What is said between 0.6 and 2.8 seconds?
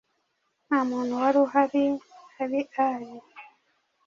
Nta muntu wari uhari ari